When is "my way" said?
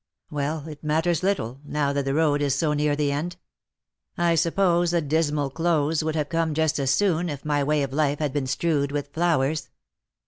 7.45-7.83